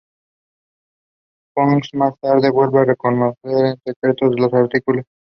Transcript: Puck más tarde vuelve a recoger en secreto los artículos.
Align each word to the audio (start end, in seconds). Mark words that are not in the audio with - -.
Puck 1.53 1.83
más 1.93 2.19
tarde 2.21 2.49
vuelve 2.49 2.79
a 2.79 2.85
recoger 2.85 3.35
en 3.43 3.75
secreto 3.85 4.31
los 4.31 4.51
artículos. 4.51 5.05